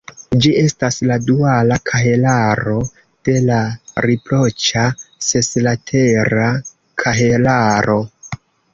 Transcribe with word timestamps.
Ĝi 0.43 0.51
estas 0.59 0.95
la 1.11 1.17
duala 1.25 1.77
kahelaro 1.89 2.75
de 3.29 3.37
la 3.51 3.59
riproĉa 4.07 4.89
seslatera 5.29 6.53
kahelaro. 7.05 8.05